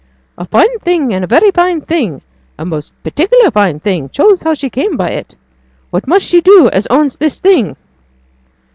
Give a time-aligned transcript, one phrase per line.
[0.39, 2.23] 'A fine thing and a very fine thing
[2.57, 5.35] a most particular fine thing choose how she came by it.
[5.91, 7.75] What must she do as owns this thing?'